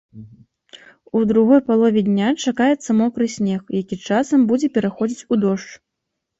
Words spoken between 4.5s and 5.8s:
будзе пераходзіць у дождж.